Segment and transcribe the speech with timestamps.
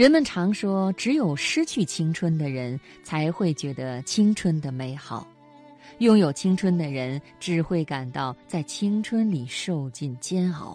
[0.00, 5.26] 人们常说，只有失去青春的人才会觉得青春的美好，
[5.98, 10.74] 拥有青春的人只会感到在青春里受尽煎熬。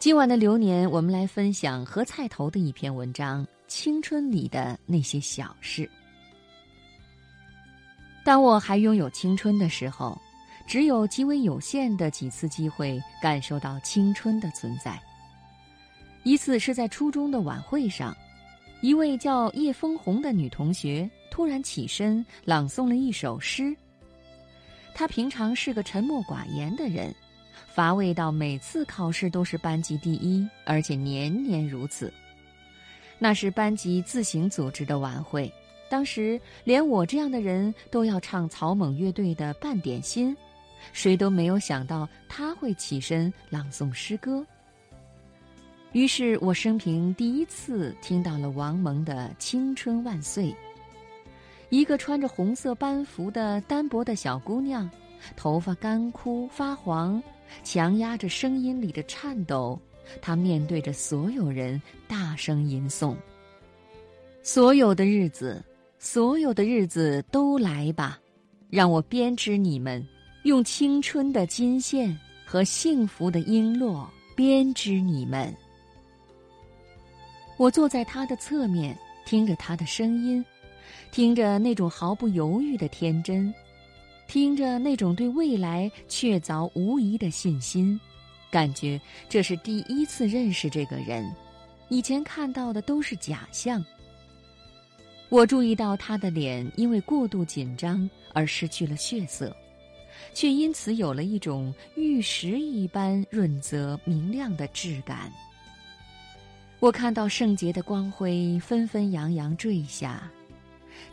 [0.00, 5.82] 今晚的流年，我们来分享何菜头的一篇文章《青春里的那些小事》。
[8.24, 10.20] 当我还拥有青春的时候，
[10.66, 15.00] 只有极为有限的几次机会感受到青春的存在。
[16.24, 18.16] 一次是在初中的晚会上，
[18.80, 23.76] 一位叫叶枫红的女同学突然起身朗诵了一首诗。
[24.94, 27.14] 她平常是个沉默寡言的人，
[27.68, 32.10] 乏味到每次考试都是班级第一，而且年年如此。
[33.18, 35.52] 那是班级自行组织的晚会，
[35.90, 40.34] 当时连我这样的人都要唱草蜢乐队的《半点心》，
[40.94, 44.44] 谁都没有想到她会起身朗诵诗歌。
[45.94, 50.46] 于是我生平第一次听到了王蒙的《青春万岁》。
[51.68, 54.90] 一个穿着红色班服的单薄的小姑娘，
[55.36, 57.22] 头发干枯发黄，
[57.62, 59.80] 强压着声音里的颤抖，
[60.20, 63.14] 她面对着所有人大声吟诵
[64.42, 65.64] ：“所有的日子，
[66.00, 68.18] 所有的日子都来吧，
[68.68, 70.04] 让我编织你们，
[70.42, 75.54] 用青春的金线和幸福的璎珞编织你们。”
[77.56, 80.44] 我坐在他的侧面，听着他的声音，
[81.12, 83.52] 听着那种毫不犹豫的天真，
[84.26, 87.98] 听着那种对未来确凿无疑的信心，
[88.50, 91.32] 感觉这是第一次认识这个人，
[91.88, 93.84] 以前看到的都是假象。
[95.28, 99.56] 我注意到他的脸因为过度紧张而失去了血色，
[100.32, 105.32] 却因此有了一种玉石一般润泽明亮的质感。
[106.84, 110.30] 我看到圣洁的光辉纷纷扬扬坠下，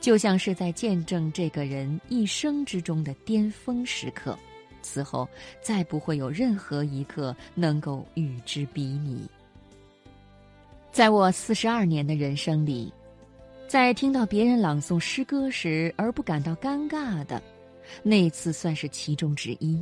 [0.01, 4.37] 就像是在见证这个人一生之中的巅峰时刻。
[4.81, 5.25] 此后
[5.61, 9.25] 再不会有任何一刻能够与之比拟。
[10.91, 12.93] 在我四十二年的人生里，
[13.65, 17.41] 在听到别人朗诵诗歌时而不感到尴尬的，
[18.03, 19.81] 那次算是其中之一，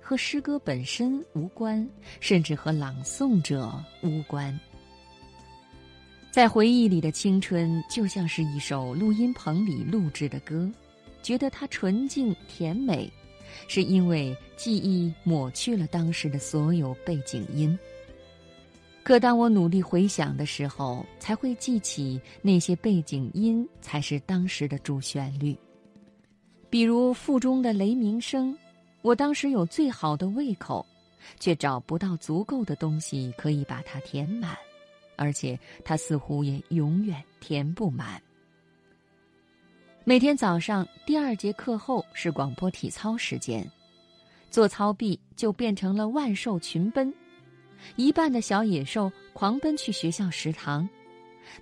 [0.00, 1.86] 和诗歌本身无关，
[2.20, 3.70] 甚至和朗诵者
[4.02, 4.58] 无关。
[6.36, 10.70] 在回忆里的青春，就像是一首录音棚里录制的歌，
[11.22, 13.10] 觉得它纯净甜美，
[13.68, 17.78] 是因为记忆抹去了当时的所有背景音。
[19.02, 25.56] 可当我努力回想的时候，才会记起那些背景音才是当时的主旋律。
[26.68, 28.54] 比如腹中的雷鸣声，
[29.00, 30.84] 我当时有最好的胃口，
[31.40, 34.54] 却找不到足够的东西可以把它填满。
[35.16, 38.20] 而且它似乎也永远填不满。
[40.04, 43.68] 每天早上第二节课后是广播体操时间，
[44.50, 47.12] 做操毕就变成了万兽群奔，
[47.96, 50.88] 一半的小野兽狂奔去学校食堂，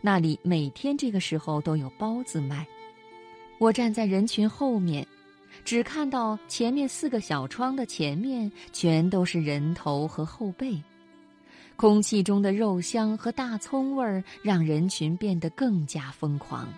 [0.02, 2.66] 那里每天这个时候都有包子卖。
[3.58, 5.06] 我站在人群后面，
[5.64, 10.78] 只看到前面四个小窗的前面全都是人头和后背。
[11.76, 16.68] 空气中的肉香和大葱味儿让人群变得更加疯狂。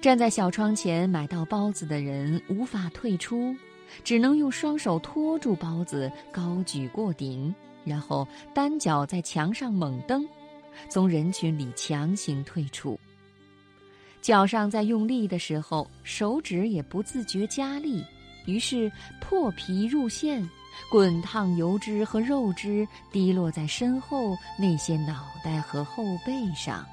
[0.00, 3.56] 站在小窗前买到包子的人无法退出，
[4.04, 7.52] 只能用双手托住包子，高举过顶，
[7.84, 10.24] 然后单脚在墙上猛蹬，
[10.88, 12.98] 从人群里强行退出。
[14.20, 18.04] 脚上在用力的时候，手指也不自觉加力，
[18.44, 20.46] 于是破皮入馅。
[20.90, 26.86] 滚烫油脂和肉汁滴落在身后那些脑袋和后背上。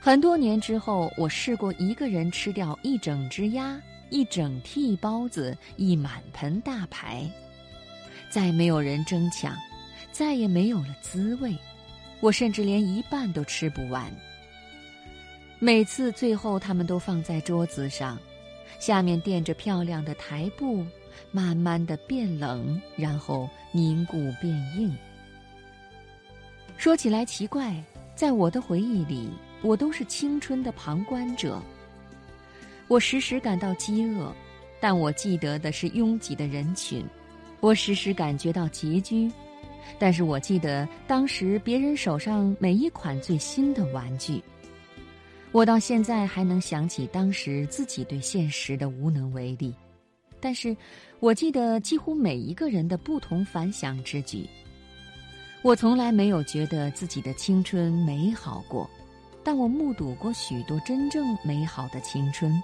[0.00, 3.80] 很多年之后，我试过一个人吃掉一整只鸭、
[4.10, 7.26] 一整屉包子、一满盆大排，
[8.28, 9.56] 再没有人争抢，
[10.12, 11.56] 再也没有了滋味。
[12.20, 14.12] 我甚至连一半都吃不完。
[15.58, 18.18] 每次最后，他们都放在桌子上，
[18.78, 20.84] 下面垫着漂亮的台布。
[21.30, 24.96] 慢慢的变冷，然后凝固变硬。
[26.76, 27.74] 说起来奇怪，
[28.14, 29.30] 在我的回忆里，
[29.62, 31.60] 我都是青春的旁观者。
[32.88, 34.34] 我时时感到饥饿，
[34.80, 37.02] 但我记得的是拥挤的人群；
[37.60, 39.30] 我时时感觉到拮据，
[39.98, 44.42] 但是我记得当时别人手上每一款最新的玩具。
[45.52, 49.72] 我到现在还能想起当时自己对现实的无能为力。
[50.44, 50.76] 但是，
[51.20, 54.46] 我记得几乎每一个人的不同凡响之举。
[55.62, 58.86] 我从来没有觉得自己的青春美好过，
[59.42, 62.62] 但我目睹过许多真正美好的青春。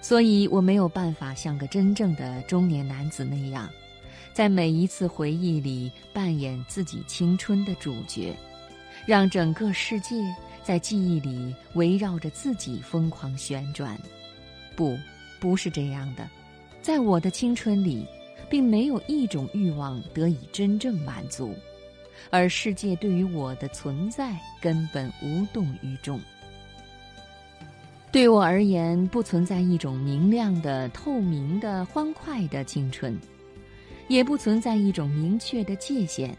[0.00, 3.68] 所以我没有办法像个真正的中年男子那样，
[4.32, 8.32] 在每一次回忆里扮演自己青春的主角，
[9.04, 10.14] 让整个世界
[10.62, 13.98] 在记忆里围绕着自己疯狂旋转。
[14.76, 14.96] 不，
[15.40, 16.30] 不是这样的，
[16.86, 18.06] 在我的青春里。
[18.48, 21.52] 并没有一种欲望得以真正满足，
[22.30, 26.20] 而世界对于我的存在根本无动于衷。
[28.12, 33.18] 对我而言，不存在一种明亮的、透明的、欢快的青春，
[34.06, 36.32] 也不存在一种明确的界限，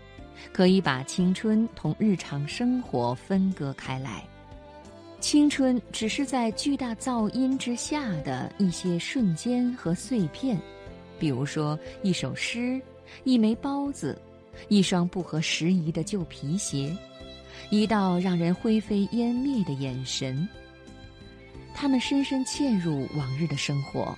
[0.54, 4.24] 可以把青春同日常生活分割开来。
[5.20, 10.58] 青春只是在巨大噪音之下的一些瞬间和碎片。
[11.20, 12.80] 比如说，一首诗，
[13.24, 14.20] 一枚包子，
[14.68, 16.96] 一双不合时宜的旧皮鞋，
[17.72, 20.48] 一道让人灰飞烟灭的眼神。
[21.74, 24.16] 他们深深嵌入往日的生活，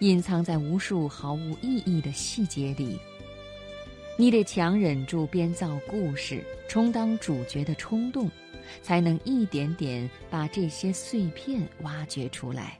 [0.00, 2.98] 隐藏在无数毫无意义的细节里。
[4.16, 8.28] 你得强忍住编造故事、充当主角的冲动，
[8.82, 12.78] 才能一点点把这些碎片挖掘出来。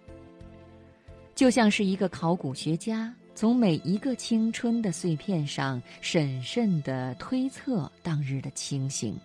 [1.35, 3.15] 就像是一个考古学家。
[3.35, 9.17] 从每一个青春的碎片上，审慎地推测当日的情形。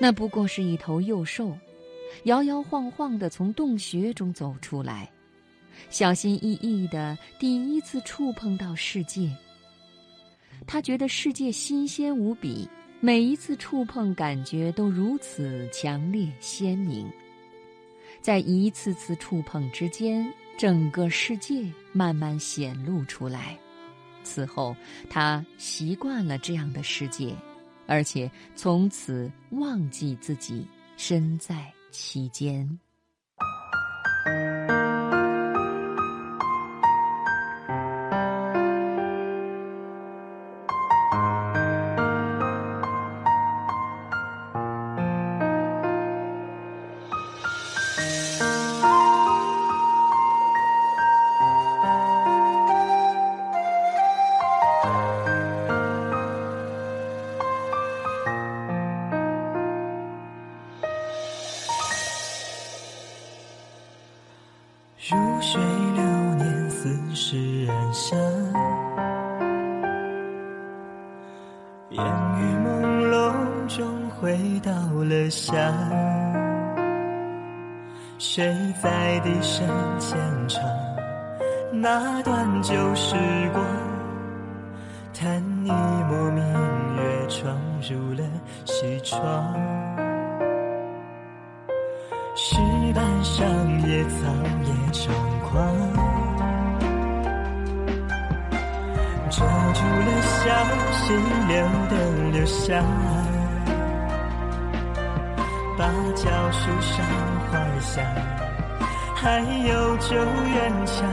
[0.00, 1.54] 那不过是一头幼兽，
[2.24, 5.06] 摇摇晃晃地从洞穴中走出来，
[5.90, 9.30] 小心翼翼地第一次触碰到世界。
[10.66, 12.66] 他觉得世界新鲜无比，
[13.04, 17.10] 每一次触碰感觉都如此强烈鲜明。
[18.20, 20.32] 在一次次触碰之间。
[20.58, 23.58] 整个世界慢慢显露出来，
[24.22, 24.76] 此后
[25.10, 27.34] 他习惯了这样的世界，
[27.86, 30.64] 而且从此忘记自己
[30.96, 32.78] 身在其间。
[65.42, 66.02] 水流
[66.36, 67.36] 年，似是
[67.68, 68.16] 安详。
[71.90, 72.04] 烟
[72.38, 74.70] 雨朦胧中回到
[75.02, 75.52] 了乡。
[78.18, 79.66] 谁在笛声
[79.98, 80.16] 浅
[80.46, 80.62] 唱
[81.72, 83.16] 那段旧时
[83.52, 83.64] 光？
[85.12, 86.44] 叹一抹明
[86.96, 87.52] 月闯
[87.82, 88.24] 入了
[88.64, 89.52] 西窗。
[93.22, 93.46] 上
[93.86, 94.16] 野草
[94.64, 95.08] 也猖
[95.48, 95.50] 狂，
[99.30, 99.36] 遮
[99.72, 100.40] 住了小
[100.92, 101.14] 溪
[101.48, 101.52] 流
[101.88, 101.92] 的
[102.32, 102.84] 流向，
[105.78, 105.80] 芭
[106.16, 107.06] 蕉树上
[107.48, 108.04] 花香，
[109.14, 111.08] 还有旧院墙，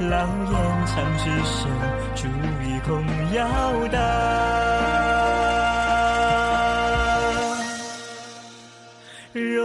[0.00, 0.16] 老
[0.50, 1.70] 烟枪之声，
[2.14, 2.26] 竹
[2.66, 3.38] 一空摇
[3.92, 4.63] 荡。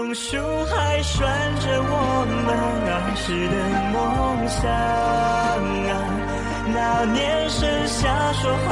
[0.10, 1.22] 榕树还拴
[1.60, 3.54] 着我们儿时的
[3.94, 4.66] 梦想
[5.86, 5.94] 啊！
[6.74, 8.68] 那年盛夏说好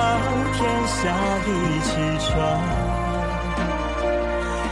[0.58, 0.58] 天
[0.98, 0.98] 下
[1.46, 1.48] 一
[1.86, 1.94] 起
[2.26, 2.34] 闯，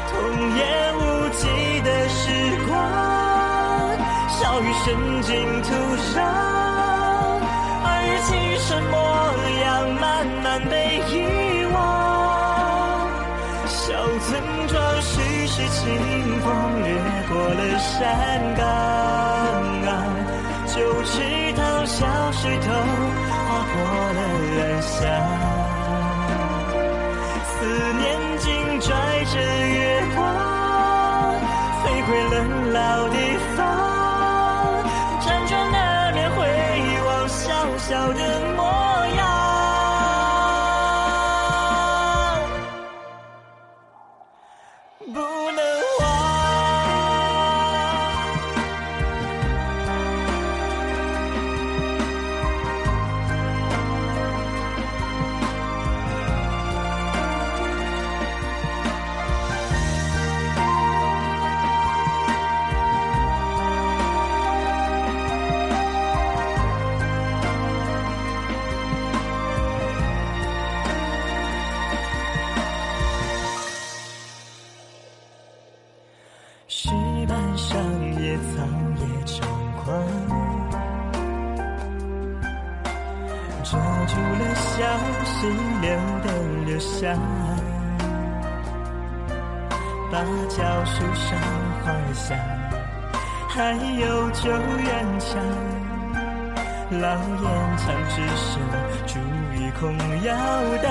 [0.10, 0.18] 童
[0.58, 0.60] 言
[0.98, 1.46] 无忌
[1.82, 2.18] 的时
[2.66, 2.74] 光，
[4.28, 4.86] 笑语渗
[5.22, 5.70] 进土
[6.18, 6.18] 壤，
[7.86, 7.88] 儿
[8.26, 8.34] 青
[8.66, 8.98] 春模
[9.62, 9.64] 样
[10.02, 10.04] 慢
[10.42, 10.74] 慢被
[11.12, 11.45] 遗忘，
[14.28, 15.82] 村庄徐徐清。
[16.46, 16.54] 风
[16.84, 16.88] 掠
[17.28, 17.98] 过了山
[18.56, 18.64] 岗
[19.88, 19.90] 啊，
[20.68, 21.14] 旧池
[21.56, 22.68] 塘小石头
[23.32, 23.74] 划破
[24.14, 24.20] 了
[24.62, 24.94] 暗香。
[27.48, 27.54] 思
[27.98, 28.04] 念
[28.38, 28.46] 紧
[28.80, 28.86] 拽
[29.26, 29.34] 着
[29.68, 29.74] 月
[30.16, 30.18] 光，
[31.82, 32.34] 飞回了
[32.74, 32.78] 老
[33.10, 33.14] 地
[85.24, 85.48] 溪
[85.82, 85.90] 流
[86.24, 86.28] 的
[86.66, 87.16] 留下，
[90.12, 90.14] 芭
[90.50, 91.26] 蕉树上
[91.84, 92.38] 花香，
[93.50, 95.42] 还有旧院墙，
[96.92, 98.52] 老烟枪只剩
[99.06, 99.20] 竹
[99.56, 99.84] 椅空
[100.24, 100.28] 摇
[100.82, 100.88] 荡。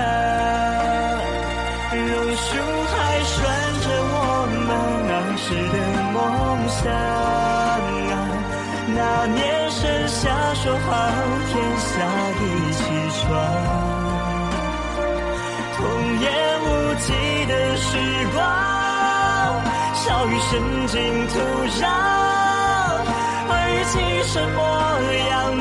[20.55, 21.35] 笑语渗进土
[21.81, 21.85] 壤，
[23.51, 23.53] 而
[23.91, 24.61] 今生模
[25.29, 25.57] 样